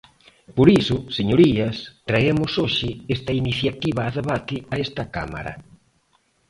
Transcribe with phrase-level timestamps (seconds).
[0.55, 1.75] Por iso, señorías,
[2.09, 5.53] traemos hoxe esta iniciativa a debate a esta Cámara.